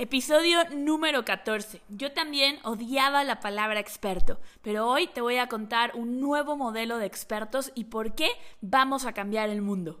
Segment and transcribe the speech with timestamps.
[0.00, 1.82] Episodio número 14.
[1.88, 6.98] Yo también odiaba la palabra experto, pero hoy te voy a contar un nuevo modelo
[6.98, 8.28] de expertos y por qué
[8.60, 9.98] vamos a cambiar el mundo.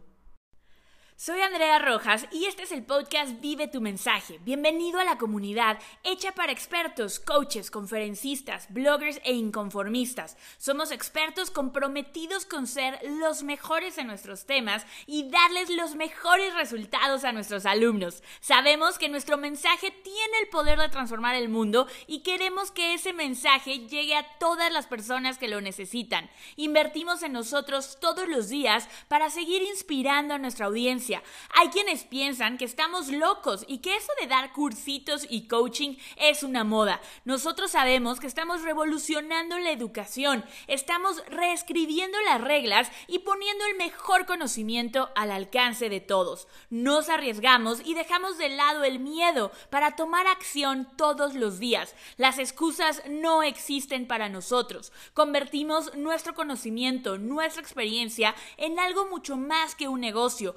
[1.20, 4.38] Soy Andrea Rojas y este es el podcast Vive tu mensaje.
[4.44, 10.36] Bienvenido a la comunidad hecha para expertos, coaches, conferencistas, bloggers e inconformistas.
[10.58, 17.24] Somos expertos comprometidos con ser los mejores en nuestros temas y darles los mejores resultados
[17.24, 18.22] a nuestros alumnos.
[18.38, 23.12] Sabemos que nuestro mensaje tiene el poder de transformar el mundo y queremos que ese
[23.12, 26.30] mensaje llegue a todas las personas que lo necesitan.
[26.54, 32.58] Invertimos en nosotros todos los días para seguir inspirando a nuestra audiencia hay quienes piensan
[32.58, 37.00] que estamos locos y que eso de dar cursitos y coaching es una moda.
[37.24, 44.26] Nosotros sabemos que estamos revolucionando la educación, estamos reescribiendo las reglas y poniendo el mejor
[44.26, 46.48] conocimiento al alcance de todos.
[46.70, 51.94] Nos arriesgamos y dejamos de lado el miedo para tomar acción todos los días.
[52.16, 54.92] Las excusas no existen para nosotros.
[55.14, 60.56] Convertimos nuestro conocimiento, nuestra experiencia en algo mucho más que un negocio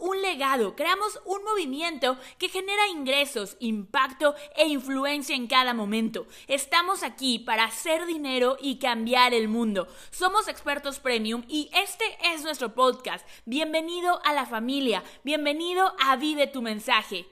[0.00, 6.26] un legado, creamos un movimiento que genera ingresos, impacto e influencia en cada momento.
[6.48, 9.88] Estamos aquí para hacer dinero y cambiar el mundo.
[10.10, 12.04] Somos expertos premium y este
[12.34, 13.26] es nuestro podcast.
[13.46, 17.26] Bienvenido a la familia, bienvenido a Vive tu mensaje.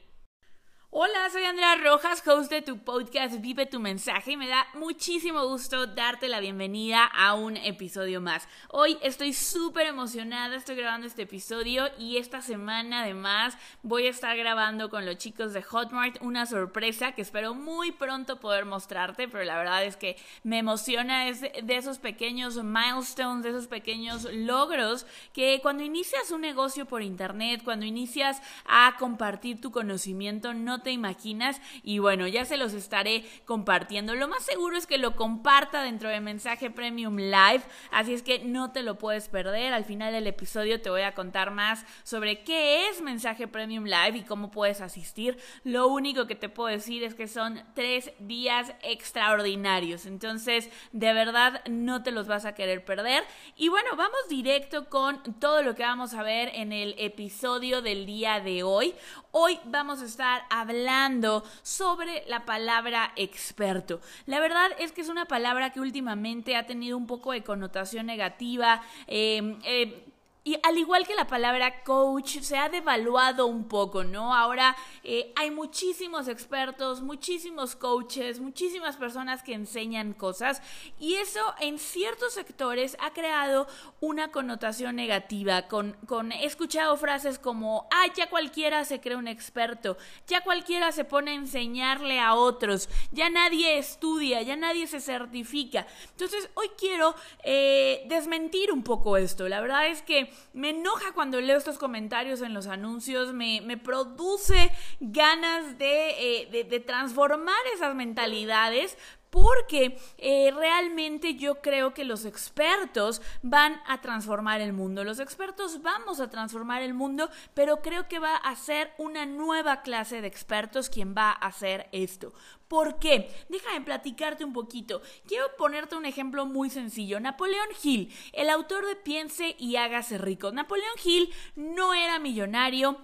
[0.94, 5.46] Hola, soy Andrea Rojas, host de tu podcast Vive tu mensaje y me da muchísimo
[5.46, 8.46] gusto darte la bienvenida a un episodio más.
[8.68, 14.36] Hoy estoy súper emocionada, estoy grabando este episodio y esta semana además voy a estar
[14.36, 19.44] grabando con los chicos de Hotmart una sorpresa que espero muy pronto poder mostrarte, pero
[19.44, 25.58] la verdad es que me emociona de esos pequeños milestones, de esos pequeños logros que
[25.62, 31.60] cuando inicias un negocio por internet, cuando inicias a compartir tu conocimiento, no te imaginas
[31.82, 34.14] y bueno, ya se los estaré compartiendo.
[34.14, 38.40] Lo más seguro es que lo comparta dentro de Mensaje Premium Live, así es que
[38.40, 39.72] no te lo puedes perder.
[39.72, 44.18] Al final del episodio te voy a contar más sobre qué es Mensaje Premium Live
[44.18, 45.38] y cómo puedes asistir.
[45.64, 51.62] Lo único que te puedo decir es que son tres días extraordinarios, entonces de verdad
[51.68, 53.24] no te los vas a querer perder.
[53.56, 58.06] Y bueno, vamos directo con todo lo que vamos a ver en el episodio del
[58.06, 58.94] día de hoy.
[59.34, 64.02] Hoy vamos a estar hablando sobre la palabra experto.
[64.26, 68.04] La verdad es que es una palabra que últimamente ha tenido un poco de connotación
[68.04, 68.82] negativa.
[69.06, 70.11] Eh, eh,
[70.44, 74.34] y al igual que la palabra coach, se ha devaluado un poco, ¿no?
[74.34, 80.60] Ahora eh, hay muchísimos expertos, muchísimos coaches, muchísimas personas que enseñan cosas
[80.98, 83.68] y eso en ciertos sectores ha creado
[84.00, 85.68] una connotación negativa.
[85.68, 90.90] Con, con he escuchado frases como, ah, ya cualquiera se cree un experto, ya cualquiera
[90.90, 95.86] se pone a enseñarle a otros, ya nadie estudia, ya nadie se certifica.
[96.10, 97.14] Entonces hoy quiero
[97.44, 99.48] eh, desmentir un poco esto.
[99.48, 104.70] La verdad es que me enoja cuando leo estos comentarios en los anuncios, me, produce
[105.00, 108.96] ganas de, eh, de transformar esas mentalidades
[109.32, 115.04] porque eh, realmente yo creo que los expertos van a transformar el mundo.
[115.04, 119.80] Los expertos vamos a transformar el mundo, pero creo que va a ser una nueva
[119.80, 122.34] clase de expertos quien va a hacer esto.
[122.68, 123.34] ¿Por qué?
[123.48, 125.00] Déjame platicarte un poquito.
[125.26, 127.18] Quiero ponerte un ejemplo muy sencillo.
[127.18, 130.52] Napoleón Hill, el autor de Piense y hágase rico.
[130.52, 132.98] Napoleón Hill no era millonario,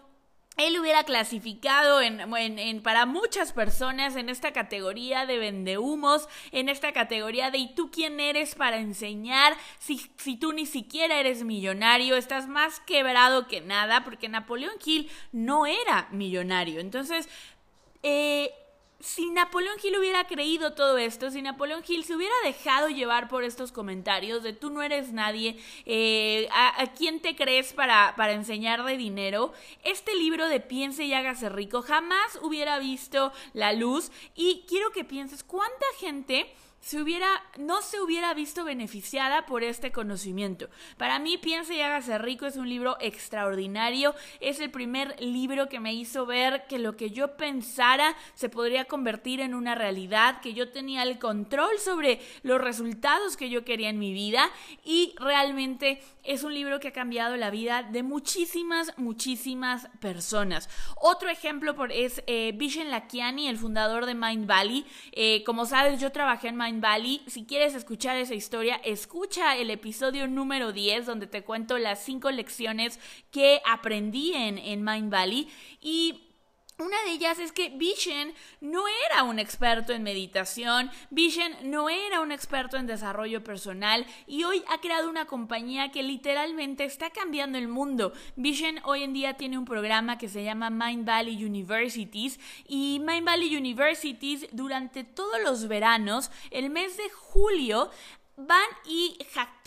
[0.58, 7.52] él hubiera clasificado en, para muchas personas en esta categoría de vendehumos, en esta categoría
[7.52, 9.56] de ¿y tú quién eres para enseñar?
[9.78, 15.08] Si, si tú ni siquiera eres millonario, estás más quebrado que nada, porque Napoleón Hill
[15.30, 16.80] no era millonario.
[16.80, 17.28] Entonces,
[18.02, 18.52] eh,
[19.00, 23.44] si Napoleón Hill hubiera creído todo esto, si Napoleón Hill se hubiera dejado llevar por
[23.44, 28.84] estos comentarios de tú no eres nadie, eh, a, quién te crees para, para enseñar
[28.84, 29.53] de dinero,
[29.84, 35.05] este libro de Piense y hágase rico jamás hubiera visto la luz y quiero que
[35.05, 37.28] pienses cuánta gente se hubiera,
[37.58, 40.69] no se hubiera visto beneficiada por este conocimiento.
[40.96, 44.14] Para mí, Piensa y hágase rico es un libro extraordinario.
[44.40, 48.84] Es el primer libro que me hizo ver que lo que yo pensara se podría
[48.84, 53.88] convertir en una realidad, que yo tenía el control sobre los resultados que yo quería
[53.88, 54.50] en mi vida
[54.84, 60.69] y realmente es un libro que ha cambiado la vida de muchísimas, muchísimas personas.
[61.00, 64.84] Otro ejemplo por, es eh, Vishen Lakiani, el fundador de Mind Valley.
[65.12, 67.23] Eh, como sabes, yo trabajé en Mind Valley.
[67.26, 72.31] Si quieres escuchar esa historia, escucha el episodio número 10, donde te cuento las cinco
[72.31, 73.00] lecciones
[73.31, 75.49] que aprendí en, en Mind Valley.
[75.81, 76.27] Y
[76.78, 82.20] Una de ellas es que Vision no era un experto en meditación, Vision no era
[82.20, 87.58] un experto en desarrollo personal y hoy ha creado una compañía que literalmente está cambiando
[87.58, 88.12] el mundo.
[88.36, 92.38] Vision hoy en día tiene un programa que se llama Mind Valley Universities
[92.69, 97.90] y Mind Valley Universities durante todos los veranos, el mes de julio,
[98.36, 99.19] van y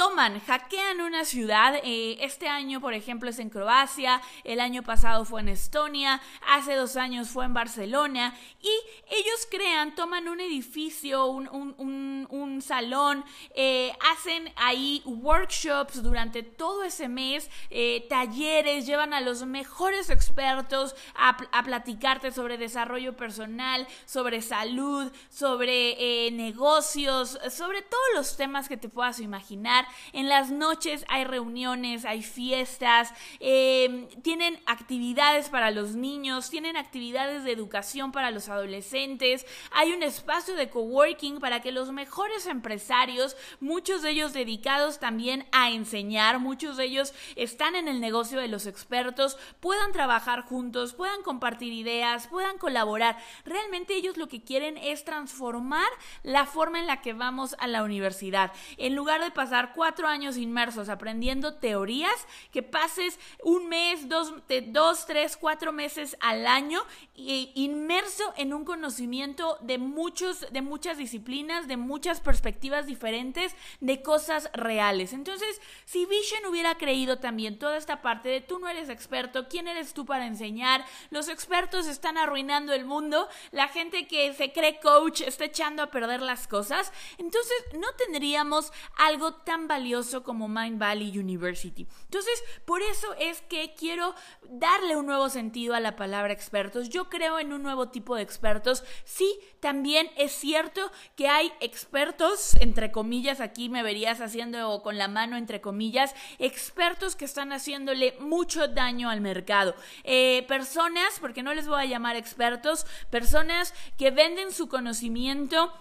[0.01, 1.75] toman, hackean una ciudad.
[1.83, 6.73] Eh, este año, por ejemplo, es en Croacia, el año pasado fue en Estonia, hace
[6.73, 8.35] dos años fue en Barcelona.
[8.63, 8.71] Y
[9.15, 17.51] ellos crean, toman un edificio, un, salón, eh, hacen ahí workshops durante todo ese mes,
[17.69, 26.31] eh, talleres, llevan a los mejores expertos a, platicarte sobre desarrollo personal, sobre salud, sobre
[26.31, 29.85] negocios, sobre todos los temas que te puedas imaginar.
[30.13, 37.43] En las noches hay reuniones, hay fiestas, em, tienen actividades para los niños, tienen actividades
[37.43, 43.35] de educación para los adolescentes, hay un espacio de coworking para que los mejores empresarios,
[43.59, 48.47] muchos de ellos dedicados también a enseñar, muchos de ellos están en el negocio de
[48.47, 53.17] los expertos, puedan trabajar juntos, puedan compartir ideas, puedan colaborar.
[53.45, 55.89] Realmente ellos lo que quieren es transformar
[56.23, 60.37] la forma en la que vamos a la universidad en lugar de pasar cuatro años
[60.37, 64.31] inmersos aprendiendo teorías, que pases un mes, dos,
[64.67, 66.85] dos tres, cuatro meses al año
[67.15, 74.51] inmerso en un conocimiento de, muchos, de muchas disciplinas, de muchas perspectivas diferentes, de cosas
[74.53, 75.13] reales.
[75.13, 79.67] Entonces, si Vision hubiera creído también toda esta parte de tú no eres experto, ¿quién
[79.67, 80.85] eres tú para enseñar?
[81.09, 85.89] Los expertos están arruinando el mundo, la gente que se cree coach está echando a
[85.89, 91.87] perder las cosas, entonces no tendríamos algo tan valioso como Mind Valley University.
[92.03, 94.13] Entonces, por eso es que quiero
[94.49, 96.89] darle un nuevo sentido a la palabra expertos.
[96.89, 98.83] Yo creo en un nuevo tipo de expertos.
[99.05, 105.07] Sí, también es cierto que hay expertos, entre comillas, aquí me verías haciendo con la
[105.07, 109.73] mano, entre comillas, expertos que están haciéndole mucho daño al mercado.
[110.03, 115.71] Eh, personas, porque no les voy a llamar expertos, personas que venden su conocimiento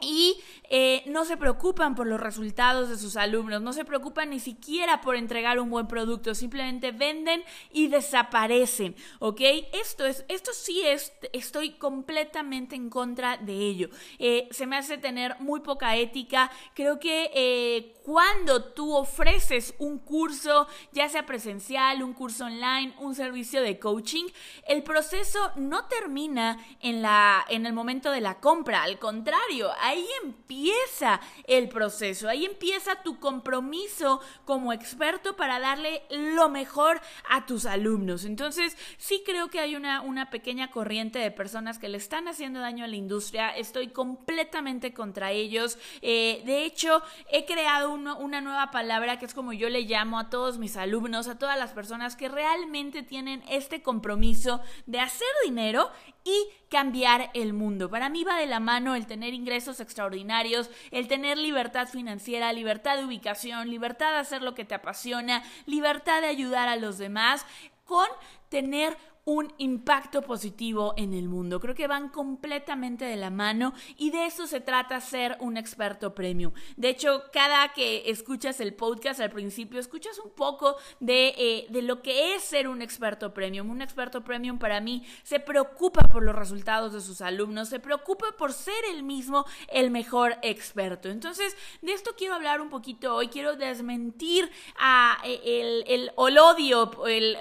[0.00, 0.40] y
[0.70, 5.00] eh, no se preocupan por los resultados de sus alumnos, no se preocupan ni siquiera
[5.00, 7.42] por entregar un buen producto, simplemente venden
[7.72, 9.40] y desaparecen, ¿ok?
[9.72, 13.88] Esto, es, esto sí es, estoy completamente en contra de ello.
[14.18, 19.98] Eh, se me hace tener muy poca ética, creo que eh, cuando tú ofreces un
[19.98, 24.24] curso, ya sea presencial, un curso online, un servicio de coaching,
[24.66, 30.06] el proceso no termina en, la, en el momento de la compra, al contrario, ahí
[30.24, 37.66] empieza el proceso, ahí empieza tu compromiso como experto para darle lo mejor a tus
[37.66, 38.24] alumnos.
[38.24, 42.60] Entonces, sí creo que hay una, una pequeña corriente de personas que le están haciendo
[42.60, 45.78] daño a la industria, estoy completamente contra ellos.
[46.00, 50.30] Eh, de hecho, he creado una nueva palabra que es como yo le llamo a
[50.30, 55.90] todos mis alumnos, a todas las personas que realmente tienen este compromiso de hacer dinero
[56.24, 57.90] y cambiar el mundo.
[57.90, 62.96] Para mí va de la mano el tener ingresos extraordinarios, el tener libertad financiera, libertad
[62.96, 67.46] de ubicación, libertad de hacer lo que te apasiona, libertad de ayudar a los demás,
[67.84, 68.06] con
[68.48, 68.96] tener
[69.28, 71.60] un impacto positivo en el mundo.
[71.60, 76.14] Creo que van completamente de la mano y de eso se trata ser un experto
[76.14, 76.54] premium.
[76.78, 81.82] De hecho, cada que escuchas el podcast al principio, escuchas un poco de, eh, de
[81.82, 83.68] lo que es ser un experto premium.
[83.68, 88.32] Un experto premium para mí se preocupa por los resultados de sus alumnos, se preocupa
[88.38, 91.10] por ser el mismo el mejor experto.
[91.10, 93.28] Entonces, de esto quiero hablar un poquito hoy.
[93.28, 96.92] Quiero desmentir a, eh, el, el, el odio,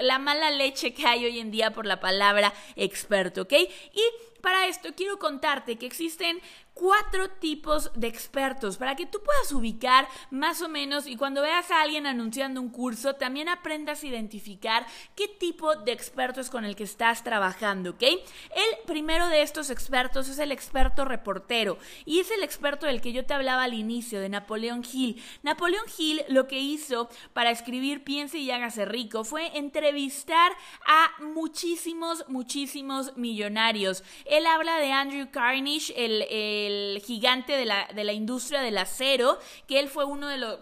[0.01, 3.53] la mala leche que hay hoy en día por la palabra experto, ¿ok?
[3.53, 4.01] Y
[4.48, 6.39] para esto quiero contarte que existen
[6.77, 11.72] cuatro tipos de expertos para que tú puedas ubicar más o menos y cuando veas
[11.72, 14.86] a alguien anunciando un curso también aprendas a identificar
[15.16, 18.04] qué tipo de experto es con el que estás trabajando, ¿ok?
[18.04, 23.12] El primero de estos expertos es el experto reportero y es el experto del que
[23.12, 25.22] yo te hablaba al inicio, de Napoleón Hill.
[25.42, 30.51] Napoleón Hill lo que hizo para escribir Piense y hágase rico fue entrevistar
[30.86, 34.04] a muchísimos, muchísimos millonarios.
[34.38, 39.39] Él habla de Andrew Carnegie, el el gigante de la, de la industria del acero,
[39.67, 40.58] que él fue uno de los...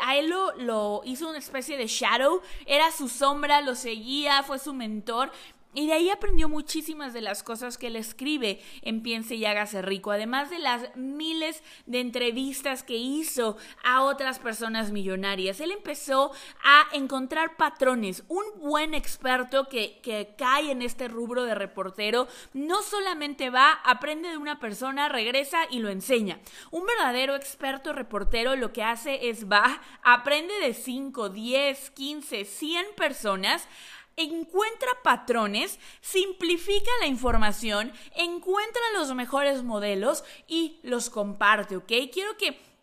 [0.00, 0.28] A él
[0.58, 5.30] lo, hizo una especie de shadow, era su sombra, lo seguía, fue su mentor
[5.74, 9.82] Y de ahí aprendió muchísimas de las cosas que él escribe en Piense y hágase
[9.82, 15.60] rico, además de las miles de entrevistas que hizo a otras personas millonarias.
[15.60, 18.22] Él empezó a encontrar patrones.
[18.28, 24.28] Un buen experto que, que cae en este rubro de reportero no solamente va, aprende
[24.28, 26.38] de una persona, regresa y lo enseña.
[26.70, 32.86] Un verdadero experto reportero lo que hace es va, aprende de 5, 10, 15, 100
[32.96, 33.68] personas
[34.16, 41.92] encuentra patrones, simplifica la información, encuentra los mejores modelos y los comparte, ¿ok?
[42.12, 42.73] Quiero que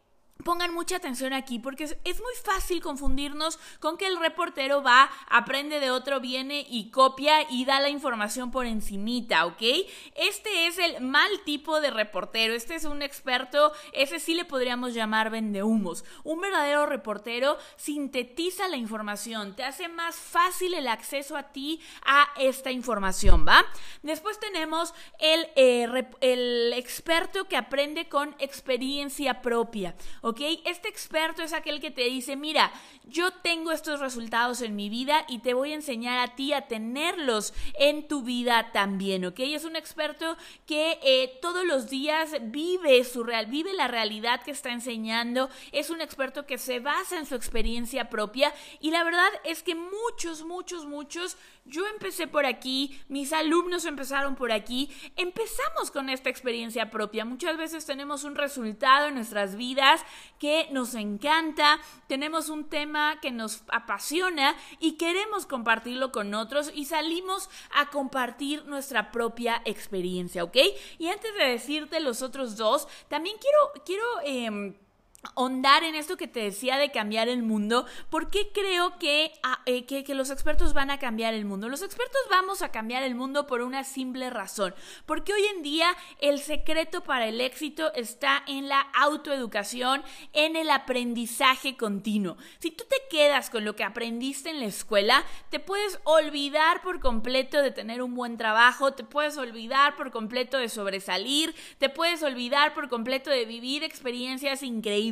[0.43, 5.79] Pongan mucha atención aquí porque es, muy fácil confundirnos con que el reportero va, aprende
[5.79, 9.61] de otro, viene y copia y da la información por encimita, ¿ok?
[10.15, 14.93] Este es el mal tipo de reportero, este es un experto, ese sí le podríamos
[14.93, 16.03] llamar vendehumos.
[16.23, 22.29] Un verdadero reportero sintetiza la información, te hace más fácil el acceso a ti a
[22.37, 23.65] esta información, ¿va?
[24.01, 30.30] Después tenemos el, eh, el experto que aprende con experiencia propia, ¿ok?
[30.31, 30.41] ¿Ok?
[30.65, 32.71] Este experto es aquel que te dice, mira,
[33.05, 36.67] yo tengo estos resultados en mi vida y te voy a enseñar a ti a
[36.67, 39.39] tenerlos en tu vida también, ¿ok?
[39.39, 44.51] Es un experto que eh, todos los días vive su real, vive la realidad que
[44.51, 49.29] está enseñando, es un experto que se basa en su experiencia propia y la verdad
[49.43, 55.91] es que muchos, muchos, muchos, yo empecé por aquí, mis alumnos empezaron por aquí, empezamos
[55.91, 60.03] con esta experiencia propia, muchas veces tenemos un resultado en nuestras vidas
[60.39, 66.85] que nos encanta, tenemos un tema que nos apasiona y queremos compartirlo con otros y
[66.85, 70.57] salimos a compartir nuestra propia experiencia, ¿ok?
[70.97, 74.05] Y antes de decirte los otros dos, también quiero, quiero...
[74.25, 74.77] Eh,
[75.35, 78.93] Hondar en esto que te decía de cambiar el mundo, ¿por qué creo
[79.43, 81.69] ah, eh, que, que, los expertos van a cambiar el mundo?
[81.69, 84.73] Los expertos vamos a cambiar el mundo por una simple razón,
[85.05, 90.01] porque hoy en día el secreto para el éxito está en la autoeducación,
[90.33, 92.35] en el aprendizaje continuo.
[92.57, 96.99] Si tú te quedas con lo que aprendiste en la escuela, te puedes olvidar por
[96.99, 102.23] completo de tener un buen trabajo, te puedes olvidar por completo de sobresalir, te puedes
[102.23, 105.10] olvidar por completo de vivir experiencias increíbles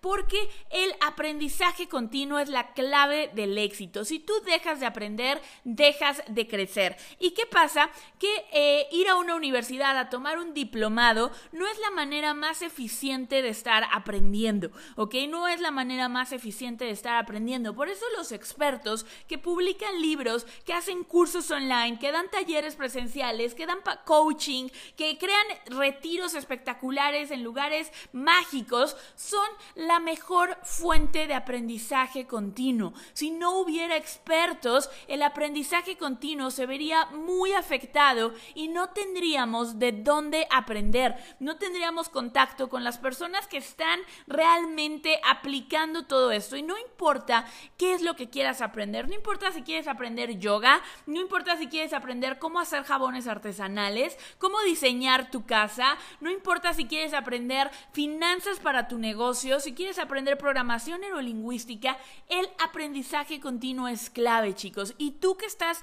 [0.00, 4.04] porque el aprendizaje continuo es la clave del éxito.
[4.04, 6.96] Si tú dejas de aprender, dejas de crecer.
[7.18, 7.90] ¿Y qué pasa?
[8.18, 12.62] Que eh, ir a una universidad a tomar un diplomado no es la manera más
[12.62, 15.14] eficiente de estar aprendiendo, ¿ok?
[15.28, 17.74] No es la manera más eficiente de estar aprendiendo.
[17.74, 23.54] Por eso los expertos que publican libros, que hacen cursos online, que dan talleres presenciales,
[23.54, 29.33] que dan coaching, que crean retiros espectaculares en lugares mágicos, son
[29.74, 32.92] la mejor fuente de aprendizaje continuo.
[33.12, 39.92] Si no hubiera expertos, el aprendizaje continuo se vería muy afectado y no tendríamos de
[39.92, 46.56] dónde aprender, no tendríamos contacto con las personas que están realmente aplicando todo esto.
[46.56, 50.82] Y no importa qué es lo que quieras aprender, no importa si quieres aprender yoga,
[51.06, 56.74] no importa si quieres aprender cómo hacer jabones artesanales, cómo diseñar tu casa, no importa
[56.74, 61.96] si quieres aprender finanzas para tu negocio, si quieres aprender programación neurolingüística,
[62.28, 64.94] el aprendizaje continuo es clave, chicos.
[64.98, 65.82] Y tú que estás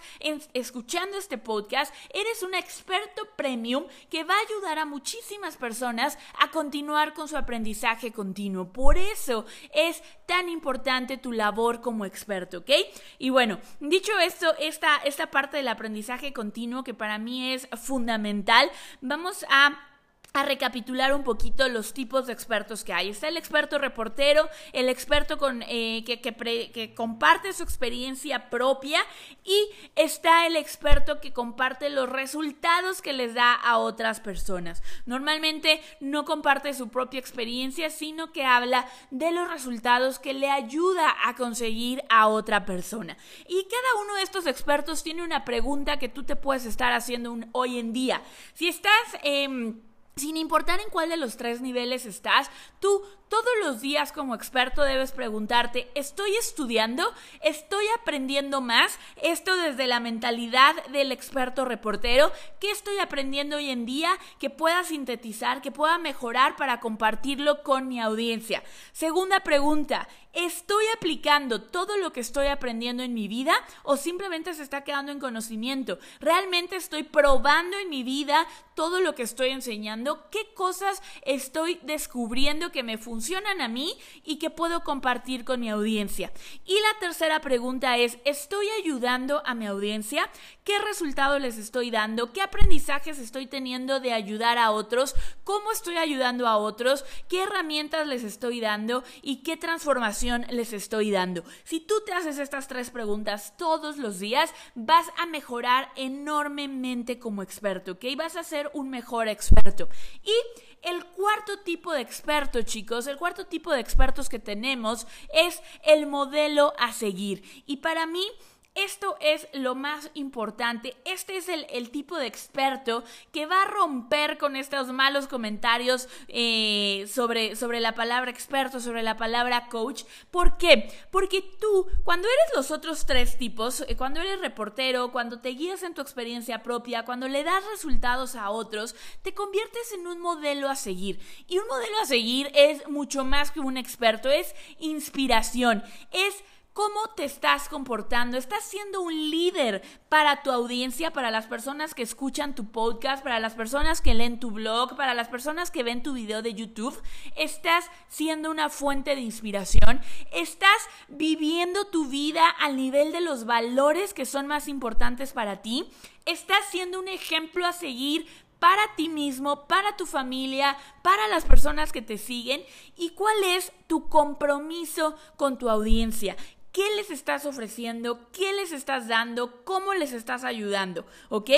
[0.54, 6.52] escuchando este podcast, eres un experto premium que va a ayudar a muchísimas personas a
[6.52, 8.72] continuar con su aprendizaje continuo.
[8.72, 12.70] Por eso es tan importante tu labor como experto, ¿ok?
[13.18, 18.70] Y bueno, dicho esto, esta, esta parte del aprendizaje continuo que para mí es fundamental,
[19.02, 19.91] vamos a
[20.34, 23.10] a recapitular un poquito los tipos de expertos que hay.
[23.10, 29.02] Está el experto reportero, el experto con, eh, que, que, comparte su experiencia propia
[29.44, 34.82] y está el experto que comparte los resultados que les da a otras personas.
[35.06, 41.14] Normalmente no comparte su propia experiencia, sino que habla de los resultados que le ayuda
[41.26, 43.18] a conseguir a otra persona.
[43.50, 47.36] Y cada uno de estos expertos tiene una pregunta que tú te puedes estar haciendo
[47.52, 48.22] hoy en día.
[48.54, 48.92] Si estás...
[49.24, 49.74] Eh,
[50.16, 52.50] sin importar en cuál de los tres niveles estás,
[52.80, 57.14] tú todos los días como experto debes preguntarte, ¿estoy estudiando?
[57.42, 59.00] ¿Estoy aprendiendo más?
[59.24, 62.30] Esto desde la mentalidad del experto reportero.
[62.60, 67.88] ¿Qué estoy aprendiendo hoy en día que pueda sintetizar, que pueda mejorar para compartirlo con
[67.88, 68.64] mi audiencia?
[68.92, 74.64] Segunda pregunta, ¿estoy aplicando todo lo que estoy aprendiendo en mi vida o simplemente se
[74.64, 76.00] está quedando en conocimiento?
[76.20, 78.46] ¿Realmente estoy probando en mi vida
[78.76, 80.30] todo lo que estoy enseñando?
[80.32, 83.21] ¿Qué cosas estoy descubriendo que me funcionan
[83.60, 86.32] a mí y que puedo compartir con mi audiencia?
[86.66, 90.30] Y la tercera pregunta es, ¿estoy ayudando a mi audiencia?
[90.64, 92.34] ¿Qué resultados les estoy dando?
[92.34, 95.16] ¿Qué aprendizajes estoy teniendo de ayudar a otros?
[95.44, 97.06] ¿Cómo estoy ayudando a otros?
[97.30, 99.04] ¿Qué herramientas les estoy dando?
[99.22, 101.44] ¿Y qué transformación les estoy dando?
[101.64, 107.44] Si tú te haces estas tres preguntas todos los días, vas a mejorar enormemente como
[107.44, 108.06] experto, ¿ok?
[108.18, 109.90] Vas a ser un mejor experto.
[110.24, 110.34] Y
[110.82, 116.08] el cuarto tipo de experto, chicos, el cuarto tipo de expertos que tenemos es el
[116.08, 117.64] modelo a seguir.
[117.66, 118.26] Y para mí,
[118.74, 120.96] esto es lo más importante.
[121.04, 127.06] Este es el, tipo de experto que va a romper con estos malos comentarios eh,
[127.12, 130.04] sobre, sobre la palabra experto, sobre la palabra coach.
[130.32, 130.90] ¿Por qué?
[131.12, 135.84] Porque tú, cuando eres los otros tres tipos, eh, cuando eres reportero, cuando te guías
[135.84, 140.70] en tu experiencia propia, cuando le das resultados a otros, te conviertes en un modelo
[140.70, 141.20] a seguir.
[141.48, 147.02] Y un modelo a seguir es mucho más que un experto, es inspiración, es ¿Cómo
[147.18, 148.38] te estás comportando?
[148.38, 153.42] ¿Estás siendo un líder para tu audiencia, para las personas que escuchan tu podcast, para
[153.42, 156.98] las personas que leen tu blog, para las personas que ven tu video de YouTube?
[157.36, 160.00] ¿Estás siendo una fuente de inspiración?
[160.32, 165.90] ¿Estás viviendo tu vida al nivel de los valores que son más importantes para ti?
[166.26, 168.26] ¿Estás siendo un ejemplo a seguir
[168.60, 172.64] para ti mismo, para tu familia, para las personas que te siguen
[172.96, 176.38] y cuál es tu compromiso con tu audiencia
[176.72, 181.50] qué les estás ofreciendo, qué les estás dando, cómo les estás ayudando, ¿ok?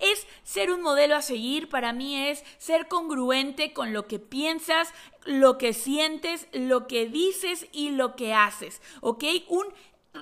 [0.00, 4.92] Es ser un modelo a seguir, para mí es ser congruente con lo que piensas,
[5.24, 9.24] lo que sientes, lo que dices y lo que haces, ¿ok?
[9.48, 9.66] Un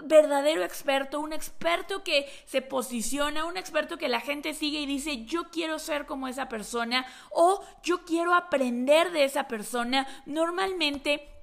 [0.02, 5.24] verdadero experto, un experto que se posiciona, un experto que la gente sigue y dice,
[5.24, 11.34] yo quiero ser como esa persona o yo quiero aprender de esa persona, normalmente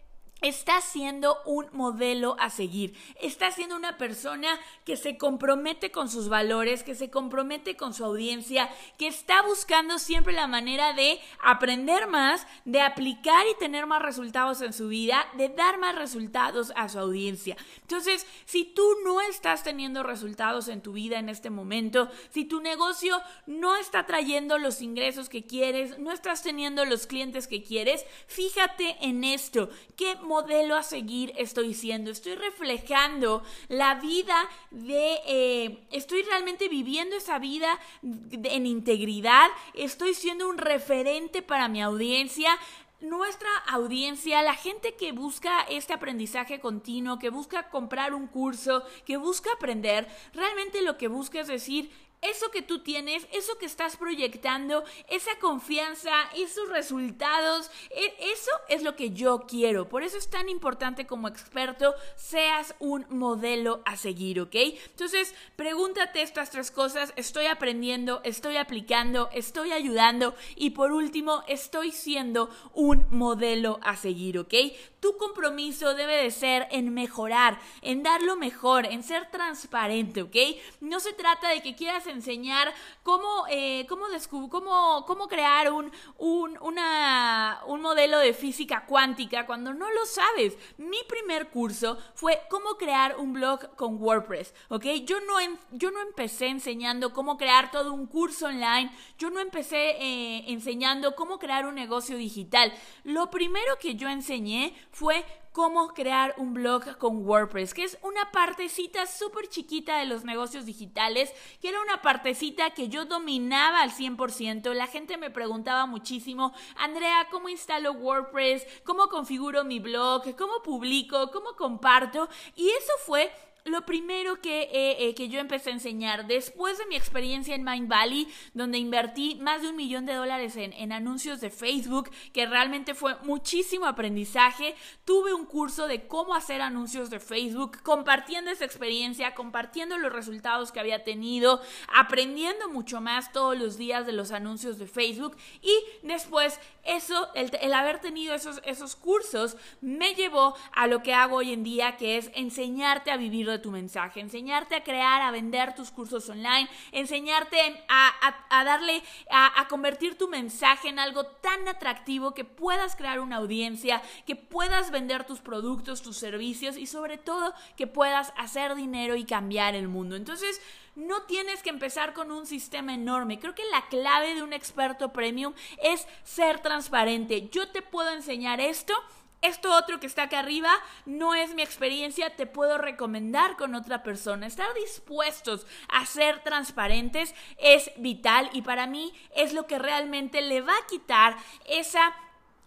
[0.42, 6.30] está siendo un modelo a seguir, está siendo una persona que se compromete con sus
[6.30, 12.08] valores, que se compromete con su audiencia, que está buscando siempre la manera de aprender
[12.08, 16.90] más, de aplicar y tener más resultados en su vida, de dar más resultados a
[16.90, 17.56] su audiencia.
[17.82, 22.62] Entonces, si tú no estás teniendo resultados en tu vida en este momento, si tu
[22.62, 28.06] negocio no está trayendo los ingresos que quieres, no estás teniendo los clientes que quieres,
[28.28, 32.09] fíjate en esto, ¿qué modelo a seguir estoy siendo?
[32.09, 40.48] Estoy reflejando la vida de, eh, estoy realmente viviendo esa vida en integridad, estoy siendo
[40.48, 42.57] un referente para mi audiencia,
[43.01, 49.17] nuestra audiencia, la gente que busca este aprendizaje continuo, que busca comprar un curso, que
[49.17, 51.91] busca aprender, realmente lo que busca es decir,
[52.22, 58.84] eso que tú tienes, eso que estás proyectando, esa confianza, esos resultados, e, eso es
[58.84, 59.90] lo que yo quiero.
[59.90, 64.55] Por eso es tan importante como experto seas un modelo a seguir, ¿ok?
[64.55, 67.12] Entonces, pregúntate estas tres cosas.
[67.16, 74.38] Estoy aprendiendo, estoy aplicando, estoy ayudando y por último, estoy siendo un modelo a seguir,
[74.38, 74.53] ¿ok?
[75.01, 80.35] Tu compromiso debe de ser en mejorar, en dar lo mejor, en ser transparente, ¿ok?
[80.79, 84.05] No se trata de que quieras enseñar cómo, eh, cómo,
[84.50, 90.55] cómo, cómo crear un, un, una, un modelo de física cuántica cuando no lo sabes.
[90.77, 94.85] Mi primer curso fue cómo crear un blog con WordPress, ¿ok?
[95.03, 95.33] Yo no,
[95.72, 101.16] yo no empecé enseñando cómo crear todo un curso online, yo no empecé eh, enseñando
[101.16, 102.72] cómo crear un negocio digital.
[103.03, 108.32] Lo primero que yo enseñé fue cómo crear un blog con WordPress, que es una
[108.32, 113.92] partecita súper chiquita de los negocios digitales, que era una partecita que yo dominaba al
[113.92, 114.74] 100%.
[114.74, 118.66] La gente me preguntaba muchísimo, Andrea, ¿cómo instalo WordPress?
[118.86, 120.36] ¿Cómo configuro mi blog?
[120.38, 121.32] ¿Cómo publico?
[121.32, 122.30] ¿Cómo comparto?
[122.56, 123.32] Y eso fue
[123.66, 127.64] lo primero que, eh, eh, que yo empecé a enseñar, después de mi experiencia en
[127.64, 132.10] Mind Valley, donde invertí más de un millón de dólares en, en, anuncios de Facebook,
[132.34, 138.52] que realmente fue muchísimo aprendizaje, tuve un curso de cómo hacer anuncios de Facebook, compartiendo
[138.52, 141.62] esa experiencia, compartiendo los resultados que había tenido,
[141.94, 147.52] aprendiendo mucho más todos los días de los anuncios de Facebook y después eso, el,
[147.62, 151.98] el haber tenido esos, esos cursos me llevó a lo que hago hoy en día,
[151.98, 156.29] que es enseñarte a vivir de tu mensaje, enseñarte a crear, a vender tus cursos
[156.29, 162.96] online, enseñarte a, darle, a, a convertir tu mensaje en algo tan atractivo que puedas
[162.96, 168.33] crear una audiencia, que puedas vender tus productos, tus servicios y sobre todo que puedas
[168.37, 170.16] hacer dinero y cambiar el mundo.
[170.16, 170.61] Entonces,
[170.96, 173.40] no tienes que empezar con un sistema enorme.
[173.40, 177.50] Creo que la clave de un experto premium es ser transparente.
[177.50, 178.94] Yo te puedo enseñar esto.
[179.42, 180.72] Esto otro que está acá arriba
[181.06, 184.46] no es mi experiencia, te puedo recomendar con otra persona.
[184.46, 190.62] Estar dispuestos a ser transparentes es vital y para mí es lo que realmente le
[190.62, 192.14] va a quitar esa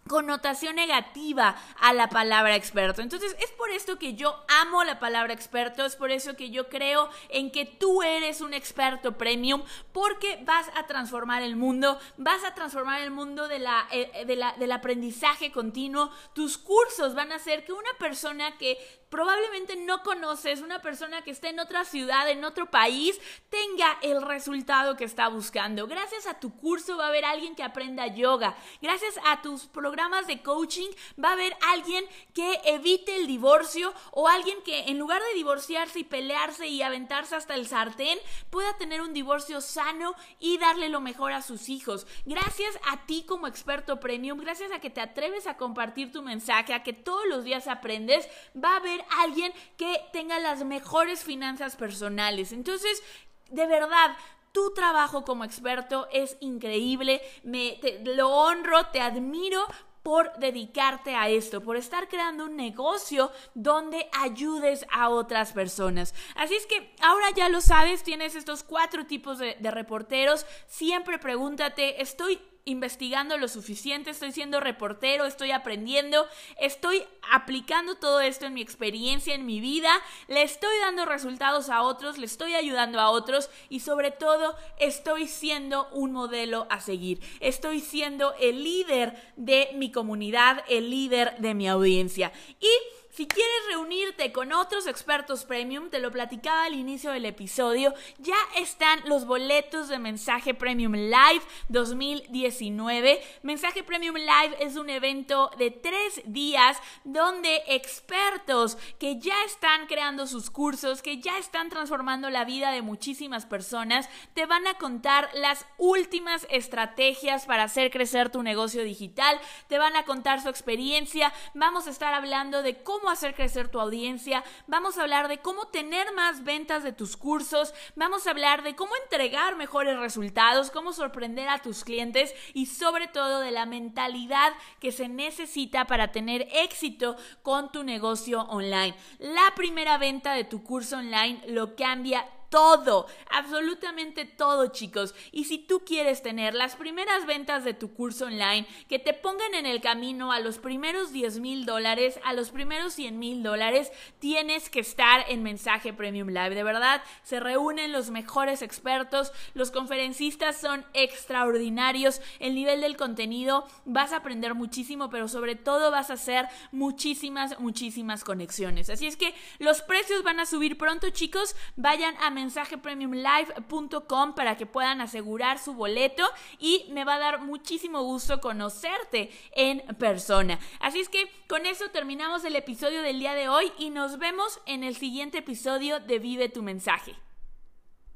[0.07, 3.01] connotación negativa a la palabra experto.
[3.01, 6.69] Entonces es por esto que yo amo la palabra experto, es por eso que yo
[6.69, 12.43] creo en que tú eres un experto premium, porque vas a transformar el mundo, vas
[12.43, 17.35] a transformar el mundo de la, eh, eh, del aprendizaje continuo, tus cursos van a
[17.35, 18.77] hacer que una persona que
[19.09, 24.21] probablemente no conoces, una persona que esté en otra ciudad, en otro país, tenga el
[24.21, 25.87] resultado que está buscando.
[25.87, 28.55] Gracias a tu curso va a haber alguien que aprenda yoga.
[28.81, 29.94] Gracias a tus programas
[30.27, 30.89] de coaching
[31.23, 32.03] va a haber alguien
[32.33, 37.35] que evite el divorcio o alguien que en lugar de divorciarse y pelearse y aventarse
[37.35, 42.07] hasta el sartén, pueda tener un divorcio sano y darle lo mejor a sus hijos.
[42.25, 46.73] Gracias a ti como experto premium, gracias a que te atreves a compartir tu mensaje,
[46.73, 48.27] a que todos los días aprendes,
[48.61, 52.51] va a haber alguien que tenga las mejores finanzas personales.
[52.51, 53.01] Entonces,
[53.49, 54.17] de verdad,
[54.55, 59.67] tu trabajo como experto es increíble, me lo honro, te admiro
[60.01, 66.15] por dedicarte a esto, por estar creando un negocio donde ayudes a otras personas.
[66.35, 70.45] Así es que ahora ya lo sabes, tienes estos cuatro tipos de, de reporteros.
[70.67, 76.27] Siempre pregúntate, ¿estoy investigando lo suficiente, estoy siendo reportero, estoy aprendiendo,
[76.59, 79.91] estoy aplicando todo esto en mi experiencia, en mi vida,
[80.27, 85.27] le estoy dando resultados a otros, le estoy ayudando a otros y sobre todo estoy
[85.27, 87.21] siendo un modelo a seguir.
[87.39, 92.31] Estoy siendo el líder de mi comunidad, el líder de mi audiencia.
[92.59, 92.69] Y
[93.15, 98.35] si quieres reunirte con otros expertos premium, te lo platicaba al inicio del episodio, ya
[98.57, 103.21] están los boletos de Mensaje Premium Live 2019.
[103.41, 110.27] Mensaje Premium Live es un evento de tres días donde expertos que ya están creando
[110.27, 115.29] sus cursos, que ya están transformando la vida de muchísimas personas, te van a contar
[115.35, 121.31] las últimas estrategias para hacer crecer tu negocio digital, te van a contar su experiencia,
[121.53, 125.67] vamos a estar hablando de cómo hacer crecer tu audiencia, vamos a hablar de cómo
[125.67, 130.93] tener más ventas de tus cursos, vamos a hablar de cómo entregar mejores resultados, cómo
[130.93, 136.47] sorprender a tus clientes y sobre todo de la mentalidad que se necesita para tener
[136.53, 138.95] éxito con tu negocio online.
[139.19, 145.13] La primera venta de tu curso online lo cambia todo, absolutamente todo, chicos.
[145.33, 149.55] Y si tú quieres tener las primeras ventas de tu curso online que te pongan
[149.55, 153.91] en el camino a los primeros 10 mil dólares, a los primeros 100 mil dólares,
[154.19, 156.55] tienes que estar en Mensaje Premium Live.
[156.55, 163.67] De verdad, se reúnen los mejores expertos, los conferencistas son extraordinarios, el nivel del contenido,
[163.83, 168.89] vas a aprender muchísimo, pero sobre todo vas a hacer muchísimas, muchísimas conexiones.
[168.89, 171.57] Así es que los precios van a subir pronto, chicos.
[171.75, 176.23] Vayan a mensajepremiumlive.com para que puedan asegurar su boleto
[176.59, 180.59] y me va a dar muchísimo gusto conocerte en persona.
[180.79, 184.61] Así es que con eso terminamos el episodio del día de hoy y nos vemos
[184.65, 187.15] en el siguiente episodio de Vive tu mensaje.